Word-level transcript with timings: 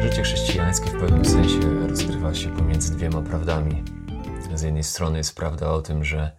Życie 0.00 0.22
chrześcijańskie 0.22 0.90
w 0.90 1.00
pewnym 1.00 1.24
sensie 1.24 1.60
rozgrywa 1.88 2.34
się 2.34 2.56
pomiędzy 2.56 2.96
dwiema 2.96 3.22
prawdami. 3.22 3.84
Z 4.54 4.62
jednej 4.62 4.84
strony 4.84 5.18
jest 5.18 5.36
prawda 5.36 5.70
o 5.70 5.82
tym, 5.82 6.04
że 6.04 6.36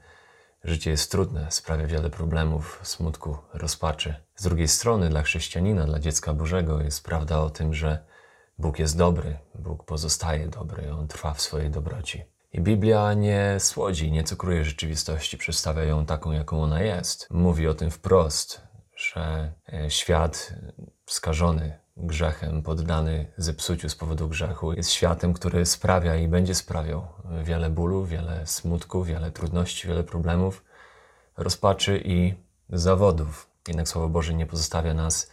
życie 0.64 0.92
jest 0.92 1.12
trudne, 1.12 1.48
sprawia 1.50 1.88
wiele 1.88 2.10
problemów, 2.10 2.80
smutku, 2.84 3.38
rozpaczy. 3.54 4.16
Z 4.36 4.44
drugiej 4.44 4.68
strony 4.68 5.10
dla 5.10 5.22
chrześcijanina, 5.22 5.86
dla 5.86 6.00
dziecka 6.00 6.34
Bożego 6.34 6.82
jest 6.82 7.04
prawda 7.04 7.40
o 7.40 7.50
tym, 7.50 7.74
że 7.74 8.06
Bóg 8.58 8.80
jest 8.80 8.98
dobry, 8.98 9.38
Bóg 9.56 9.84
pozostaje 9.84 10.48
dobry, 10.48 10.94
On 10.94 11.08
trwa 11.08 11.34
w 11.34 11.42
swojej 11.42 11.70
dobroci. 11.70 12.24
I 12.52 12.62
Biblia 12.62 13.14
nie 13.14 13.56
słodzi, 13.60 14.12
nie 14.12 14.24
cukruje 14.24 14.66
rzeczywistości, 14.66 15.38
przedstawia 15.38 15.84
ją 15.84 16.06
taką, 16.06 16.32
jaką 16.32 16.64
ona 16.64 16.82
jest. 16.82 17.28
Mówi 17.32 17.68
o 17.68 17.74
tym 17.74 17.92
wprost, 17.92 18.73
że 18.96 19.54
e, 19.74 19.90
świat 19.90 20.54
skażony 21.06 21.80
grzechem, 21.98 22.62
poddany 22.64 23.32
zepsuciu 23.38 23.90
z 23.90 23.96
powodu 23.96 24.30
grzechu, 24.30 24.74
jest 24.74 24.92
światem, 24.92 25.34
który 25.34 25.66
sprawia 25.66 26.16
i 26.16 26.28
będzie 26.28 26.56
sprawiał 26.56 27.08
wiele 27.44 27.70
bólu, 27.70 28.06
wiele 28.06 28.48
smutku, 28.48 29.04
wiele 29.04 29.32
trudności, 29.32 29.88
wiele 29.88 30.04
problemów, 30.04 30.64
rozpaczy 31.38 32.02
i 32.06 32.34
zawodów. 32.70 33.48
Jednak 33.68 33.88
Słowo 33.88 34.10
Boże 34.10 34.34
nie 34.34 34.46
pozostawia 34.46 34.94
nas 34.94 35.32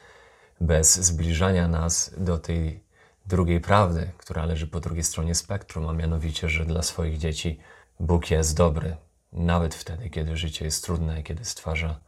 bez 0.60 1.00
zbliżania 1.00 1.68
nas 1.68 2.14
do 2.16 2.38
tej 2.38 2.84
drugiej 3.26 3.60
prawdy, 3.60 4.10
która 4.18 4.44
leży 4.44 4.66
po 4.66 4.80
drugiej 4.80 5.04
stronie 5.04 5.34
spektrum, 5.34 5.88
a 5.88 5.92
mianowicie, 5.92 6.48
że 6.48 6.64
dla 6.64 6.82
swoich 6.82 7.18
dzieci 7.18 7.60
Bóg 8.00 8.30
jest 8.30 8.56
dobry, 8.56 8.96
nawet 9.32 9.74
wtedy, 9.74 10.10
kiedy 10.10 10.36
życie 10.36 10.64
jest 10.64 10.84
trudne 10.84 11.20
i 11.20 11.24
kiedy 11.24 11.44
stwarza 11.44 12.00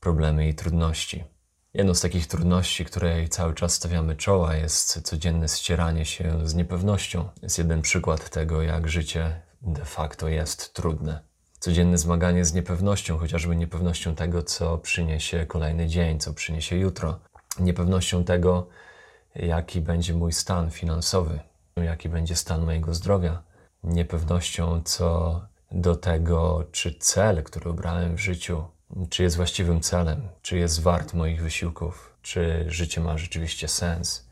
problemy 0.00 0.48
i 0.48 0.54
trudności. 0.54 1.24
Jedną 1.74 1.94
z 1.94 2.00
takich 2.00 2.26
trudności, 2.26 2.84
której 2.84 3.28
cały 3.28 3.54
czas 3.54 3.74
stawiamy 3.74 4.16
czoła, 4.16 4.54
jest 4.54 5.02
codzienne 5.02 5.48
ścieranie 5.48 6.04
się 6.04 6.48
z 6.48 6.54
niepewnością. 6.54 7.28
Jest 7.42 7.58
jeden 7.58 7.82
przykład 7.82 8.30
tego, 8.30 8.62
jak 8.62 8.88
życie 8.88 9.42
de 9.62 9.84
facto 9.84 10.28
jest 10.28 10.74
trudne. 10.74 11.20
Codzienne 11.58 11.98
zmaganie 11.98 12.44
z 12.44 12.54
niepewnością, 12.54 13.18
chociażby 13.18 13.56
niepewnością 13.56 14.14
tego, 14.14 14.42
co 14.42 14.78
przyniesie 14.78 15.46
kolejny 15.46 15.86
dzień, 15.86 16.20
co 16.20 16.34
przyniesie 16.34 16.76
jutro, 16.76 17.20
niepewnością 17.60 18.24
tego, 18.24 18.68
jaki 19.34 19.80
będzie 19.80 20.14
mój 20.14 20.32
stan 20.32 20.70
finansowy, 20.70 21.40
jaki 21.76 22.08
będzie 22.08 22.36
stan 22.36 22.64
mojego 22.64 22.94
zdrowia, 22.94 23.42
niepewnością 23.84 24.82
co 24.84 25.40
do 25.72 25.96
tego, 25.96 26.64
czy 26.72 26.94
cel, 26.98 27.42
który 27.42 27.70
obrałem 27.70 28.16
w 28.16 28.20
życiu, 28.20 28.64
czy 29.10 29.22
jest 29.22 29.36
właściwym 29.36 29.80
celem, 29.80 30.28
czy 30.42 30.58
jest 30.58 30.82
wart 30.82 31.14
moich 31.14 31.42
wysiłków, 31.42 32.14
czy 32.22 32.64
życie 32.68 33.00
ma 33.00 33.18
rzeczywiście 33.18 33.68
sens, 33.68 34.28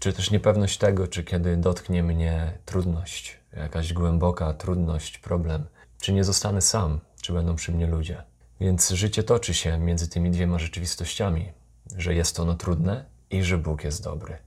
czy 0.00 0.12
też 0.12 0.30
niepewność 0.30 0.78
tego, 0.78 1.08
czy 1.08 1.24
kiedy 1.24 1.56
dotknie 1.56 2.02
mnie 2.02 2.58
trudność, 2.64 3.38
jakaś 3.56 3.92
głęboka 3.92 4.52
trudność, 4.52 5.18
problem, 5.18 5.66
czy 6.00 6.12
nie 6.12 6.24
zostanę 6.24 6.60
sam, 6.60 7.00
czy 7.22 7.32
będą 7.32 7.56
przy 7.56 7.72
mnie 7.72 7.86
ludzie. 7.86 8.22
Więc 8.60 8.90
życie 8.90 9.22
toczy 9.22 9.54
się 9.54 9.78
między 9.78 10.08
tymi 10.08 10.30
dwiema 10.30 10.58
rzeczywistościami, 10.58 11.52
że 11.96 12.14
jest 12.14 12.40
ono 12.40 12.54
trudne 12.54 13.04
i 13.30 13.42
że 13.42 13.58
Bóg 13.58 13.84
jest 13.84 14.04
dobry. 14.04 14.38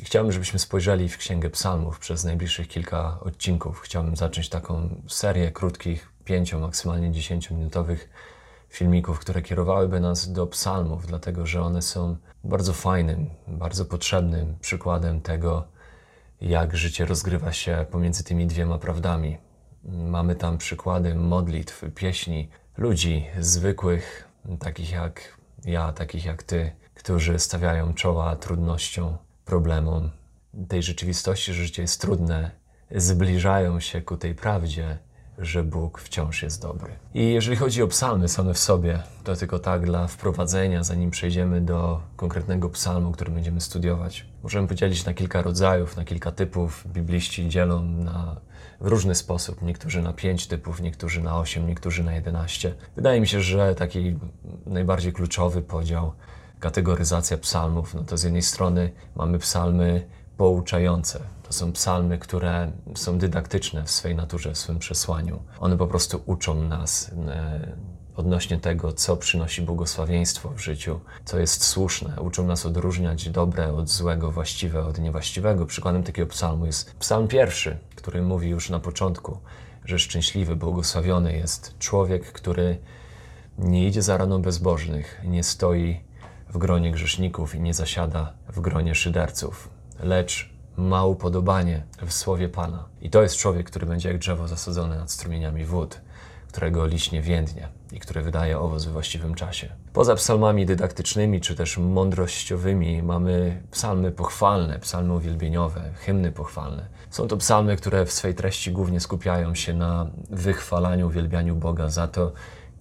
I 0.00 0.04
chciałbym, 0.04 0.32
żebyśmy 0.32 0.58
spojrzeli 0.58 1.08
w 1.08 1.18
Księgę 1.18 1.50
Psalmów 1.50 1.98
przez 1.98 2.24
najbliższych 2.24 2.68
kilka 2.68 3.20
odcinków. 3.20 3.80
Chciałbym 3.80 4.16
zacząć 4.16 4.48
taką 4.48 5.02
serię 5.08 5.52
krótkich, 5.52 6.12
pięcio, 6.24 6.58
maksymalnie 6.58 7.12
dziesięciominutowych 7.12 8.08
filmików, 8.72 9.18
które 9.18 9.42
kierowałyby 9.42 10.00
nas 10.00 10.32
do 10.32 10.46
psalmów, 10.46 11.06
dlatego 11.06 11.46
że 11.46 11.62
one 11.62 11.82
są 11.82 12.16
bardzo 12.44 12.72
fajnym, 12.72 13.30
bardzo 13.48 13.84
potrzebnym 13.84 14.56
przykładem 14.60 15.20
tego, 15.20 15.64
jak 16.40 16.76
życie 16.76 17.04
rozgrywa 17.04 17.52
się 17.52 17.86
pomiędzy 17.90 18.24
tymi 18.24 18.46
dwiema 18.46 18.78
prawdami. 18.78 19.38
Mamy 19.84 20.34
tam 20.36 20.58
przykłady 20.58 21.14
modlitw, 21.14 21.84
pieśni, 21.94 22.48
ludzi 22.76 23.26
zwykłych, 23.40 24.28
takich 24.58 24.92
jak 24.92 25.38
ja, 25.64 25.92
takich 25.92 26.24
jak 26.24 26.42
ty, 26.42 26.72
którzy 26.94 27.38
stawiają 27.38 27.94
czoła 27.94 28.36
trudnościom, 28.36 29.16
problemom 29.44 30.10
tej 30.68 30.82
rzeczywistości, 30.82 31.54
że 31.54 31.64
życie 31.64 31.82
jest 31.82 32.00
trudne, 32.00 32.50
zbliżają 32.90 33.80
się 33.80 34.02
ku 34.02 34.16
tej 34.16 34.34
prawdzie, 34.34 34.98
że 35.42 35.64
Bóg 35.64 36.00
wciąż 36.00 36.42
jest 36.42 36.62
dobry. 36.62 36.92
I 37.14 37.32
jeżeli 37.32 37.56
chodzi 37.56 37.82
o 37.82 37.88
psalmy 37.88 38.28
same 38.28 38.54
w 38.54 38.58
sobie, 38.58 39.02
to 39.24 39.36
tylko 39.36 39.58
tak 39.58 39.86
dla 39.86 40.06
wprowadzenia, 40.06 40.84
zanim 40.84 41.10
przejdziemy 41.10 41.60
do 41.60 42.00
konkretnego 42.16 42.68
psalmu, 42.68 43.12
który 43.12 43.30
będziemy 43.30 43.60
studiować. 43.60 44.26
Możemy 44.42 44.68
podzielić 44.68 45.04
na 45.04 45.14
kilka 45.14 45.42
rodzajów, 45.42 45.96
na 45.96 46.04
kilka 46.04 46.32
typów. 46.32 46.84
Bibliści 46.86 47.48
dzielą 47.48 47.82
na 47.82 48.36
w 48.80 48.86
różny 48.86 49.14
sposób. 49.14 49.62
Niektórzy 49.62 50.02
na 50.02 50.12
pięć 50.12 50.46
typów, 50.46 50.80
niektórzy 50.80 51.22
na 51.22 51.38
osiem, 51.38 51.66
niektórzy 51.66 52.04
na 52.04 52.14
jedenaście. 52.14 52.74
Wydaje 52.96 53.20
mi 53.20 53.28
się, 53.28 53.40
że 53.40 53.74
taki 53.74 54.18
najbardziej 54.66 55.12
kluczowy 55.12 55.62
podział, 55.62 56.12
kategoryzacja 56.60 57.38
psalmów, 57.38 57.94
no 57.94 58.04
to 58.04 58.16
z 58.16 58.22
jednej 58.22 58.42
strony 58.42 58.92
mamy 59.16 59.38
psalmy 59.38 60.06
pouczające. 60.36 61.20
To 61.42 61.52
są 61.52 61.72
psalmy, 61.72 62.18
które 62.18 62.72
są 62.94 63.18
dydaktyczne 63.18 63.84
w 63.84 63.90
swej 63.90 64.14
naturze, 64.14 64.52
w 64.52 64.58
swym 64.58 64.78
przesłaniu. 64.78 65.42
One 65.60 65.76
po 65.76 65.86
prostu 65.86 66.22
uczą 66.26 66.62
nas 66.62 67.10
e, 67.28 67.76
odnośnie 68.16 68.58
tego, 68.58 68.92
co 68.92 69.16
przynosi 69.16 69.62
błogosławieństwo 69.62 70.48
w 70.48 70.60
życiu, 70.60 71.00
co 71.24 71.38
jest 71.38 71.64
słuszne. 71.64 72.20
Uczą 72.20 72.46
nas 72.46 72.66
odróżniać 72.66 73.30
dobre 73.30 73.72
od 73.72 73.88
złego, 73.88 74.32
właściwe 74.32 74.84
od 74.84 74.98
niewłaściwego. 74.98 75.66
Przykładem 75.66 76.02
takiego 76.02 76.28
psalmu 76.28 76.66
jest 76.66 76.96
psalm 76.96 77.28
pierwszy, 77.28 77.78
który 77.96 78.22
mówi 78.22 78.48
już 78.48 78.70
na 78.70 78.78
początku, 78.78 79.38
że 79.84 79.98
szczęśliwy, 79.98 80.56
błogosławiony 80.56 81.36
jest 81.36 81.78
człowiek, 81.78 82.32
który 82.32 82.78
nie 83.58 83.86
idzie 83.86 84.02
za 84.02 84.16
raną 84.16 84.42
bezbożnych, 84.42 85.20
nie 85.24 85.44
stoi 85.44 86.00
w 86.48 86.58
gronie 86.58 86.92
grzeszników 86.92 87.54
i 87.54 87.60
nie 87.60 87.74
zasiada 87.74 88.32
w 88.48 88.60
gronie 88.60 88.94
szyderców, 88.94 89.68
lecz 90.00 90.52
ma 90.76 91.04
upodobanie 91.04 91.82
w 92.06 92.12
słowie 92.12 92.48
Pana. 92.48 92.84
I 93.02 93.10
to 93.10 93.22
jest 93.22 93.36
człowiek, 93.36 93.66
który 93.66 93.86
będzie 93.86 94.08
jak 94.08 94.18
drzewo 94.18 94.48
zasadzone 94.48 94.96
nad 94.96 95.10
strumieniami 95.10 95.64
wód, 95.64 96.00
którego 96.48 96.86
liśnie 96.86 97.22
więdnie 97.22 97.68
i 97.92 98.00
które 98.00 98.22
wydaje 98.22 98.58
owoc 98.58 98.84
we 98.84 98.92
właściwym 98.92 99.34
czasie. 99.34 99.68
Poza 99.92 100.14
psalmami 100.14 100.66
dydaktycznymi 100.66 101.40
czy 101.40 101.54
też 101.54 101.78
mądrościowymi 101.78 103.02
mamy 103.02 103.62
psalmy 103.70 104.12
pochwalne, 104.12 104.78
psalmy 104.78 105.14
uwielbieniowe, 105.14 105.90
hymny 105.94 106.32
pochwalne. 106.32 106.86
Są 107.10 107.28
to 107.28 107.36
psalmy, 107.36 107.76
które 107.76 108.06
w 108.06 108.12
swej 108.12 108.34
treści 108.34 108.72
głównie 108.72 109.00
skupiają 109.00 109.54
się 109.54 109.74
na 109.74 110.06
wychwalaniu, 110.30 111.06
uwielbianiu 111.06 111.56
Boga 111.56 111.88
za 111.88 112.08
to, 112.08 112.32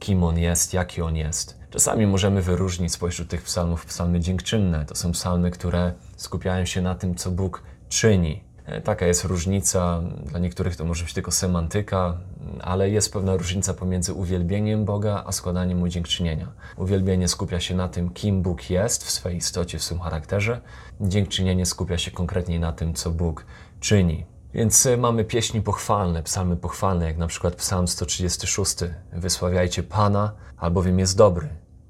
kim 0.01 0.23
On 0.23 0.37
jest, 0.37 0.73
jaki 0.73 1.01
On 1.01 1.15
jest. 1.15 1.59
Czasami 1.69 2.07
możemy 2.07 2.41
wyróżnić 2.41 2.93
spośród 2.93 3.27
tych 3.27 3.41
psalmów 3.41 3.85
psalmy 3.85 4.19
dziękczynne. 4.19 4.85
To 4.85 4.95
są 4.95 5.11
psalmy, 5.11 5.51
które 5.51 5.93
skupiają 6.15 6.65
się 6.65 6.81
na 6.81 6.95
tym, 6.95 7.15
co 7.15 7.31
Bóg 7.31 7.63
czyni. 7.89 8.43
E, 8.65 8.81
taka 8.81 9.05
jest 9.05 9.23
różnica. 9.23 10.01
Dla 10.25 10.39
niektórych 10.39 10.75
to 10.75 10.85
może 10.85 11.03
być 11.03 11.13
tylko 11.13 11.31
semantyka, 11.31 12.17
ale 12.61 12.89
jest 12.89 13.13
pewna 13.13 13.35
różnica 13.35 13.73
pomiędzy 13.73 14.13
uwielbieniem 14.13 14.85
Boga 14.85 15.23
a 15.27 15.31
składaniem 15.31 15.77
mu 15.77 15.87
dziękczynienia. 15.87 16.47
Uwielbienie 16.77 17.27
skupia 17.27 17.59
się 17.59 17.75
na 17.75 17.87
tym, 17.87 18.09
kim 18.09 18.41
Bóg 18.41 18.69
jest 18.69 19.03
w 19.03 19.11
swojej 19.11 19.37
istocie, 19.37 19.77
w 19.77 19.83
swym 19.83 19.99
charakterze. 19.99 20.61
Dziękczynienie 21.01 21.65
skupia 21.65 21.97
się 21.97 22.11
konkretnie 22.11 22.59
na 22.59 22.73
tym, 22.73 22.93
co 22.93 23.11
Bóg 23.11 23.45
czyni. 23.79 24.30
Więc 24.53 24.85
e, 24.85 24.97
mamy 24.97 25.25
pieśni 25.25 25.61
pochwalne, 25.61 26.23
psalmy 26.23 26.57
pochwalne, 26.57 27.05
jak 27.05 27.17
na 27.17 27.27
przykład 27.27 27.55
psalm 27.55 27.87
136. 27.87 28.75
Wysławiajcie 29.13 29.83
Pana, 29.83 30.31
albowiem 30.57 30.99
jest 30.99 31.17
dobry, 31.17 31.49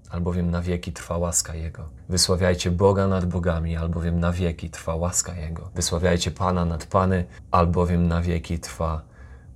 albowiem 0.09 0.51
na 0.51 0.61
wieki 0.61 0.93
trwa 0.93 1.17
łaska 1.17 1.55
Jego. 1.55 1.89
Wysławiajcie 2.09 2.71
Boga 2.71 3.07
nad 3.07 3.25
bogami, 3.25 3.77
albowiem 3.77 4.19
na 4.19 4.31
wieki 4.31 4.69
trwa 4.69 4.95
łaska 4.95 5.35
Jego. 5.35 5.69
Wysławiajcie 5.75 6.31
Pana 6.31 6.65
nad 6.65 6.85
Pany, 6.85 7.25
albowiem 7.51 8.07
na 8.07 8.21
wieki 8.21 8.59
trwa 8.59 9.01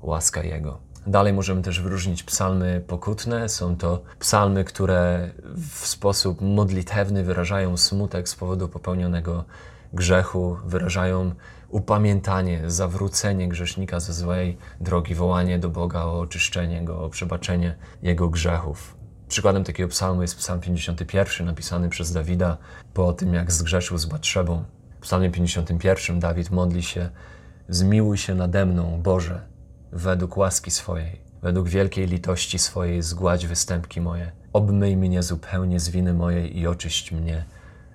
łaska 0.01 0.43
Jego. 0.43 0.77
Dalej 1.07 1.33
możemy 1.33 1.61
też 1.61 1.81
wyróżnić 1.81 2.23
psalmy 2.23 2.83
pokutne. 2.87 3.49
Są 3.49 3.77
to 3.77 4.01
psalmy, 4.19 4.63
które 4.63 5.29
w 5.55 5.87
sposób 5.87 6.41
modlitewny 6.41 7.23
wyrażają 7.23 7.77
smutek 7.77 8.29
z 8.29 8.35
powodu 8.35 8.69
popełnionego 8.69 9.43
grzechu, 9.95 10.57
wyrażają 10.65 11.31
upamiętanie, 11.69 12.61
zawrócenie 12.67 13.49
grzesznika 13.49 13.99
ze 13.99 14.13
złej 14.13 14.57
drogi, 14.81 15.15
wołanie 15.15 15.59
do 15.59 15.69
Boga 15.69 16.03
o 16.03 16.19
oczyszczenie 16.19 16.85
go, 16.85 17.03
o 17.03 17.09
przebaczenie 17.09 17.75
jego 18.01 18.29
grzechów. 18.29 18.97
Przykładem 19.27 19.63
takiego 19.63 19.89
psalmu 19.89 20.21
jest 20.21 20.37
psalm 20.37 20.61
51, 20.61 21.47
napisany 21.47 21.89
przez 21.89 22.13
Dawida 22.13 22.57
po 22.93 23.13
tym, 23.13 23.33
jak 23.33 23.51
zgrzeszył 23.51 23.97
z 23.97 24.05
Batrzebą. 24.05 24.63
W 24.99 25.01
psalmie 25.01 25.31
51 25.31 26.19
Dawid 26.19 26.51
modli 26.51 26.83
się 26.83 27.09
Zmiłuj 27.69 28.17
się 28.17 28.35
nade 28.35 28.65
mną, 28.65 29.01
Boże, 29.01 29.41
według 29.91 30.37
łaski 30.37 30.71
swojej. 30.71 31.21
Według 31.41 31.69
wielkiej 31.69 32.07
litości 32.07 32.59
swojej 32.59 33.01
zgładź 33.01 33.47
występki 33.47 34.01
moje. 34.01 34.31
Obmyj 34.53 34.97
mnie 34.97 35.23
zupełnie 35.23 35.79
z 35.79 35.89
winy 35.89 36.13
mojej 36.13 36.59
i 36.59 36.67
oczyść 36.67 37.11
mnie 37.11 37.45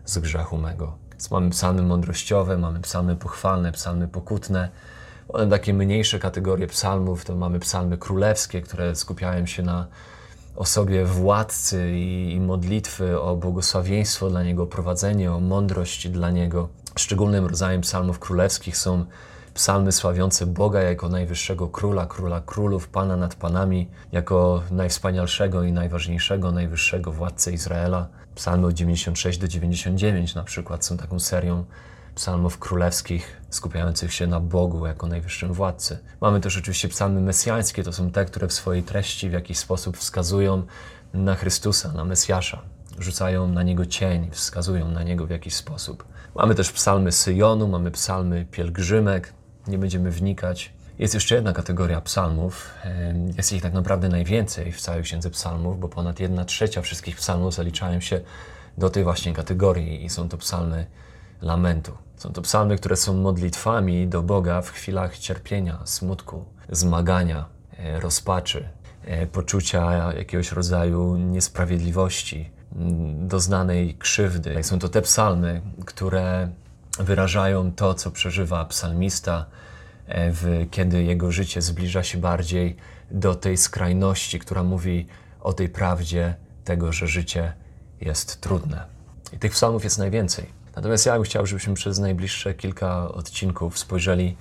z 0.05 0.19
grzechu 0.19 0.58
mego. 0.58 0.99
Mamy 1.31 1.50
psalmy 1.50 1.82
mądrościowe, 1.82 2.58
mamy 2.58 2.81
psalmy 2.81 3.17
pochwalne, 3.17 3.72
psalmy 3.72 4.08
pokutne. 4.08 4.69
Takie 5.50 5.75
mniejsze 5.75 6.19
kategorie 6.19 6.67
psalmów 6.67 7.25
to 7.25 7.37
mamy 7.37 7.58
psalmy 7.58 7.99
królewskie, 7.99 8.62
które 8.62 8.96
skupiają 8.96 9.46
się 9.46 9.62
na 9.62 9.87
osobie 10.56 11.05
władcy 11.05 11.93
i, 11.94 12.32
i 12.34 12.40
modlitwy 12.40 13.20
o 13.20 13.37
błogosławieństwo 13.37 14.31
dla 14.31 14.43
niego, 14.43 14.67
prowadzenie, 14.67 15.32
o 15.32 15.40
mądrość 15.40 16.08
dla 16.08 16.31
niego. 16.31 16.69
Szczególnym 16.96 17.46
rodzajem 17.46 17.81
psalmów 17.81 18.19
królewskich 18.19 18.76
są 18.76 19.05
psalmy 19.55 19.93
sławiące 19.93 20.47
Boga 20.47 20.82
jako 20.82 21.08
najwyższego 21.08 21.69
króla, 21.69 22.06
króla 22.06 22.41
królów, 22.41 22.88
pana 22.88 23.17
nad 23.17 23.35
panami, 23.35 23.88
jako 24.12 24.62
najwspanialszego 24.70 25.62
i 25.62 25.73
najważniejszego, 25.73 26.52
najwyższego 26.52 27.12
władcę 27.12 27.52
Izraela. 27.52 28.08
Psalmy 28.35 28.67
od 28.67 28.75
96 28.75 29.38
do 29.38 29.49
99 29.49 30.35
na 30.35 30.44
przykład 30.44 30.85
są 30.85 30.97
taką 30.97 31.19
serią 31.19 31.64
psalmów 32.14 32.58
królewskich 32.58 33.41
skupiających 33.50 34.12
się 34.12 34.26
na 34.26 34.41
Bogu 34.41 34.87
jako 34.87 35.06
najwyższym 35.06 35.53
władcy. 35.53 35.99
Mamy 36.20 36.41
też 36.41 36.58
oczywiście 36.58 36.88
psalmy 36.88 37.20
mesjańskie, 37.20 37.82
to 37.82 37.93
są 37.93 38.11
te, 38.11 38.25
które 38.25 38.49
w 38.49 38.53
swojej 38.53 38.82
treści 38.82 39.31
w 39.31 39.32
jakiś 39.32 39.58
sposób 39.58 39.96
wskazują 39.96 40.62
na 41.14 41.35
Chrystusa, 41.35 41.93
na 41.93 42.05
Mesjasza, 42.05 42.62
rzucają 42.99 43.49
na 43.49 43.62
Niego 43.62 43.87
cień, 43.87 44.31
wskazują 44.31 44.91
na 44.91 45.03
Niego 45.03 45.26
w 45.26 45.31
jakiś 45.31 45.55
sposób. 45.55 46.05
Mamy 46.35 46.55
też 46.55 46.73
psalmy 46.73 47.12
Syjonu, 47.12 47.69
mamy 47.69 47.91
psalmy 47.91 48.46
pielgrzymek, 48.50 49.32
nie 49.70 49.78
będziemy 49.78 50.11
wnikać. 50.11 50.72
Jest 50.99 51.14
jeszcze 51.14 51.34
jedna 51.34 51.52
kategoria 51.52 52.00
psalmów. 52.00 52.75
Jest 53.37 53.52
ich 53.52 53.62
tak 53.62 53.72
naprawdę 53.72 54.08
najwięcej 54.08 54.72
w 54.72 54.81
całej 54.81 55.02
księdze 55.02 55.31
psalmów, 55.31 55.81
bo 55.81 55.88
ponad 55.88 56.20
jedna 56.20 56.44
trzecia 56.44 56.82
wszystkich 56.82 57.17
psalmów 57.17 57.55
zaliczają 57.55 58.00
się 58.00 58.20
do 58.78 58.90
tej 58.90 59.05
właśnie 59.05 59.32
kategorii 59.32 60.05
i 60.05 60.08
są 60.08 60.28
to 60.28 60.37
psalmy 60.37 60.87
lamentu. 61.43 61.93
Są 62.17 62.32
to 62.32 62.43
psalmy, 62.43 62.76
które 62.76 62.96
są 62.96 63.14
modlitwami 63.14 64.08
do 64.08 64.22
Boga 64.22 64.62
w 64.62 64.70
chwilach 64.70 65.19
cierpienia, 65.19 65.78
smutku, 65.84 66.44
zmagania, 66.69 67.44
e, 67.78 68.00
rozpaczy, 68.00 68.69
e, 69.05 69.26
poczucia 69.26 70.12
jakiegoś 70.12 70.52
rodzaju 70.52 71.17
niesprawiedliwości, 71.17 72.50
doznanej 73.12 73.94
krzywdy. 73.94 74.64
Są 74.64 74.78
to 74.78 74.88
te 74.88 75.02
psalmy, 75.02 75.62
które 75.87 76.49
wyrażają 76.99 77.73
to, 77.73 77.95
co 77.95 78.11
przeżywa 78.11 78.65
psalmista, 78.65 79.47
e, 80.07 80.31
w, 80.33 80.67
kiedy 80.71 81.03
jego 81.03 81.33
życie 81.33 81.63
zbliża 81.63 82.03
się 82.03 82.19
bardziej 82.19 82.77
do 83.11 83.35
tej 83.35 83.57
skrajności, 83.57 84.39
która 84.39 84.63
mówi 84.63 85.07
o 85.41 85.53
tej 85.53 85.69
prawdzie 85.69 86.35
tego, 86.65 86.93
że 86.93 87.07
życie 87.07 87.53
jest 88.01 88.41
trudne. 88.41 88.85
I 89.33 89.39
tych 89.39 89.53
psalmów 89.53 89.85
jest 89.85 89.99
najwięcej. 89.99 90.47
Natomiast 90.77 91.07
ja 91.07 91.15
bym 91.15 91.23
chciał, 91.23 91.47
żebyśmy 91.47 91.75
przez 91.75 91.99
najbliższe 91.99 92.55
kilka 92.55 93.09
odcinków 93.09 93.79
spojrzeli 93.79 94.37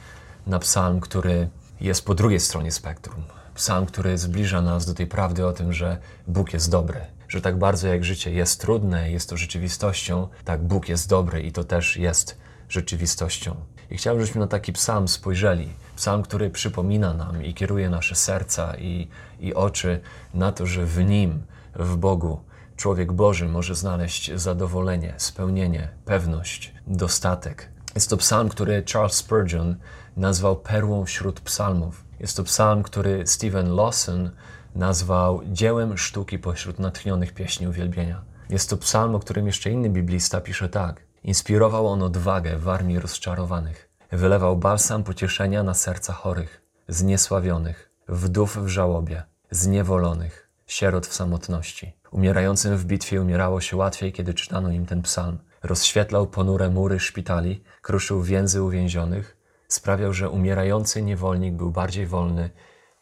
na 0.48 0.60
psalm, 0.60 1.00
który 1.00 1.50
jest 1.81 2.06
po 2.06 2.16
drugiej 2.16 2.40
stronie 2.40 2.72
spektrum. 2.72 3.24
Psalm, 3.56 3.86
który 3.86 4.18
zbliża 4.18 4.62
nas 4.62 4.86
do 4.86 4.94
tej 4.94 5.07
prawdy 5.07 5.46
o 5.46 5.54
tym, 5.54 5.74
że 5.74 5.98
Bóg 6.28 6.54
jest 6.54 6.72
dobry, 6.72 7.01
że 7.29 7.41
tak 7.41 7.57
bardzo 7.57 7.87
jak 7.87 8.03
życie 8.03 8.31
jest 8.31 8.61
trudne, 8.61 9.11
jest 9.11 9.29
to 9.29 9.37
rzeczywistością, 9.37 10.27
tak 10.45 10.63
Bóg 10.63 10.89
jest 10.89 11.09
dobry 11.09 11.41
i 11.41 11.51
to 11.51 11.63
też 11.63 11.97
jest 11.97 12.37
rzeczywistością. 12.69 13.55
I 13.91 13.97
chciałbym, 13.97 14.21
żebyśmy 14.21 14.41
na 14.41 14.47
taki 14.47 14.73
psalm 14.73 15.07
spojrzeli. 15.07 15.69
Psalm, 15.95 16.23
który 16.23 16.49
przypomina 16.49 17.13
nam 17.13 17.45
i 17.45 17.53
kieruje 17.53 17.89
nasze 17.89 18.15
serca 18.15 18.75
i, 18.77 19.07
i 19.39 19.53
oczy 19.53 19.99
na 20.33 20.51
to, 20.51 20.65
że 20.65 20.85
w 20.85 21.05
Nim, 21.05 21.41
w 21.75 21.95
Bogu, 21.95 22.39
człowiek 22.75 23.11
Boży 23.11 23.47
może 23.47 23.75
znaleźć 23.75 24.31
zadowolenie, 24.35 25.13
spełnienie, 25.17 25.89
pewność, 26.05 26.73
dostatek. 26.87 27.69
Jest 27.95 28.09
to 28.09 28.17
psalm, 28.17 28.49
który 28.49 28.83
Charles 28.93 29.13
Spurgeon 29.13 29.75
nazwał 30.17 30.55
perłą 30.55 31.05
wśród 31.05 31.39
psalmów. 31.39 32.03
Jest 32.19 32.37
to 32.37 32.43
psalm, 32.43 32.83
który 32.83 33.27
Stephen 33.27 33.75
Lawson 33.75 34.31
nazwał 34.75 35.42
dziełem 35.45 35.98
sztuki 35.98 36.39
pośród 36.39 36.80
natchnionych 36.80 37.33
pieśni 37.33 37.68
uwielbienia. 37.68 38.21
Jest 38.50 38.69
to 38.69 38.77
psalm, 38.77 39.16
o 39.16 39.19
którym 39.19 39.48
jeszcze 39.48 39.71
inny 39.71 39.89
biblista 39.89 40.42
pisze 40.42 40.69
tak. 40.69 41.04
Inspirował 41.24 41.88
on 41.88 42.04
odwagę 42.04 42.57
w 42.57 42.69
armii 42.69 43.00
rozczarowanych. 43.00 43.89
Wylewał 44.12 44.57
balsam 44.57 45.04
pocieszenia 45.04 45.63
na 45.63 45.74
serca 45.74 46.13
chorych, 46.13 46.62
zniesławionych, 46.88 47.92
wdów 48.07 48.57
w 48.57 48.68
żałobie, 48.68 49.24
zniewolonych, 49.51 50.50
sierot 50.68 51.07
w 51.07 51.13
samotności. 51.13 51.94
Umierającym 52.12 52.77
w 52.77 52.86
bitwie 52.86 53.22
umierało 53.22 53.62
się 53.62 53.77
łatwiej, 53.77 54.13
kiedy 54.13 54.33
czytano 54.33 54.72
im 54.72 54.86
ten 54.86 55.01
psalm. 55.01 55.38
Rozświetlał 55.63 56.27
ponure 56.27 56.69
mury 56.69 57.00
szpitali, 57.00 57.63
kruszył 57.81 58.24
więzy 58.24 58.63
uwięzionych, 58.63 59.38
sprawiał, 59.68 60.13
że 60.13 60.30
umierający 60.30 61.01
niewolnik 61.01 61.54
był 61.54 61.72
bardziej 61.72 62.07
wolny 62.07 62.50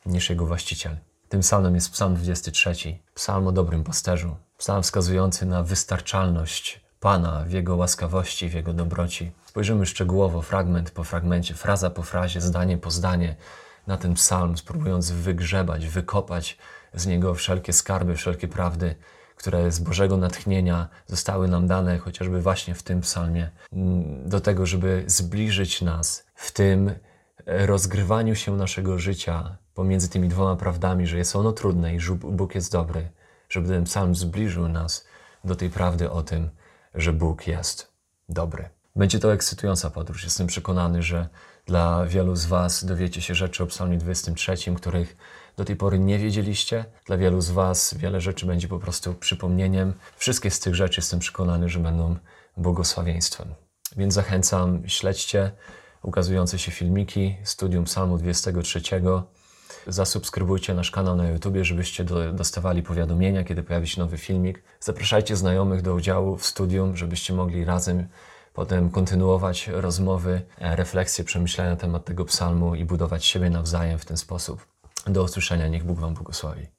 niż 0.05 0.29
jego 0.29 0.45
właściciel. 0.45 0.97
Tym 1.29 1.41
psalmem 1.41 1.75
jest 1.75 1.91
psalm 1.91 2.15
23, 2.15 2.73
psalm 3.13 3.47
o 3.47 3.51
dobrym 3.51 3.83
pasterzu, 3.83 4.35
psalm 4.57 4.83
wskazujący 4.83 5.45
na 5.45 5.63
wystarczalność 5.63 6.81
Pana 6.99 7.43
w 7.47 7.51
Jego 7.51 7.75
łaskawości, 7.75 8.49
w 8.49 8.53
Jego 8.53 8.73
dobroci. 8.73 9.31
Spojrzymy 9.45 9.85
szczegółowo, 9.85 10.41
fragment 10.41 10.91
po 10.91 11.03
fragmencie, 11.03 11.53
fraza 11.53 11.89
po 11.89 12.03
frazie, 12.03 12.41
zdanie 12.41 12.77
po 12.77 12.91
zdanie 12.91 13.35
na 13.87 13.97
ten 13.97 14.13
psalm, 14.13 14.57
spróbując 14.57 15.11
wygrzebać, 15.11 15.87
wykopać 15.87 16.57
z 16.93 17.05
niego 17.05 17.33
wszelkie 17.33 17.73
skarby, 17.73 18.15
wszelkie 18.15 18.47
prawdy, 18.47 18.95
które 19.35 19.71
z 19.71 19.79
Bożego 19.79 20.17
natchnienia 20.17 20.87
zostały 21.07 21.47
nam 21.47 21.67
dane, 21.67 21.97
chociażby 21.97 22.41
właśnie 22.41 22.75
w 22.75 22.83
tym 22.83 23.01
psalmie, 23.01 23.51
mm, 23.73 24.29
do 24.29 24.39
tego, 24.39 24.65
żeby 24.65 25.03
zbliżyć 25.07 25.81
nas 25.81 26.25
w 26.35 26.51
tym 26.51 26.91
rozgrywaniu 27.45 28.35
się 28.35 28.55
naszego 28.55 28.99
życia 28.99 29.57
pomiędzy 29.77 30.09
tymi 30.09 30.27
dwoma 30.27 30.55
prawdami, 30.55 31.07
że 31.07 31.17
jest 31.17 31.35
ono 31.35 31.51
trudne 31.51 31.95
i 31.95 31.99
że 31.99 32.13
Bóg 32.13 32.55
jest 32.55 32.71
dobry, 32.71 33.09
żeby 33.49 33.67
ten 33.67 33.83
psalm 33.83 34.15
zbliżył 34.15 34.67
nas 34.67 35.05
do 35.43 35.55
tej 35.55 35.69
prawdy 35.69 36.11
o 36.11 36.23
tym, 36.23 36.49
że 36.95 37.13
Bóg 37.13 37.47
jest 37.47 37.91
dobry. 38.29 38.69
Będzie 38.95 39.19
to 39.19 39.33
ekscytująca 39.33 39.89
podróż. 39.89 40.23
Jestem 40.23 40.47
przekonany, 40.47 41.03
że 41.03 41.29
dla 41.65 42.05
wielu 42.05 42.35
z 42.35 42.45
Was 42.45 42.85
dowiecie 42.85 43.21
się 43.21 43.35
rzeczy 43.35 43.63
o 43.63 43.67
Psalmie 43.67 43.97
23, 43.97 44.55
których 44.75 45.17
do 45.57 45.65
tej 45.65 45.75
pory 45.75 45.99
nie 45.99 46.19
wiedzieliście. 46.19 46.85
Dla 47.05 47.17
wielu 47.17 47.41
z 47.41 47.49
Was 47.49 47.93
wiele 47.93 48.21
rzeczy 48.21 48.45
będzie 48.45 48.67
po 48.67 48.79
prostu 48.79 49.13
przypomnieniem. 49.13 49.93
Wszystkie 50.15 50.51
z 50.51 50.59
tych 50.59 50.75
rzeczy 50.75 50.99
jestem 50.99 51.19
przekonany, 51.19 51.69
że 51.69 51.79
będą 51.79 52.15
błogosławieństwem. 52.57 53.47
Więc 53.97 54.13
zachęcam, 54.13 54.83
śledźcie 54.87 55.51
ukazujące 56.03 56.59
się 56.59 56.71
filmiki, 56.71 57.37
studium 57.43 57.83
Psalmu 57.83 58.17
23. 58.17 58.81
Zasubskrybujcie 59.87 60.73
nasz 60.73 60.91
kanał 60.91 61.15
na 61.15 61.29
YouTube, 61.29 61.55
żebyście 61.61 62.05
dostawali 62.33 62.83
powiadomienia, 62.83 63.43
kiedy 63.43 63.63
pojawi 63.63 63.87
się 63.87 64.01
nowy 64.01 64.17
filmik. 64.17 64.63
Zapraszajcie 64.79 65.35
znajomych 65.35 65.81
do 65.81 65.93
udziału 65.93 66.37
w 66.37 66.45
studium, 66.45 66.97
żebyście 66.97 67.33
mogli 67.33 67.65
razem 67.65 68.07
potem 68.53 68.89
kontynuować 68.89 69.67
rozmowy, 69.67 70.41
e, 70.59 70.75
refleksje, 70.75 71.23
przemyślenia 71.23 71.69
na 71.69 71.75
temat 71.75 72.05
tego 72.05 72.25
psalmu 72.25 72.75
i 72.75 72.85
budować 72.85 73.25
siebie 73.25 73.49
nawzajem 73.49 73.99
w 73.99 74.05
ten 74.05 74.17
sposób. 74.17 74.67
Do 75.07 75.23
usłyszenia, 75.23 75.67
niech 75.67 75.83
Bóg 75.83 75.99
Wam 75.99 76.13
błogosławi. 76.13 76.76